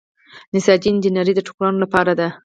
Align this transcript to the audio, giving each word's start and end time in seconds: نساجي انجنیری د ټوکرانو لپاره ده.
نساجي 0.55 0.87
انجنیری 0.91 1.33
د 1.35 1.39
ټوکرانو 1.47 1.83
لپاره 1.83 2.11
ده. 2.19 2.27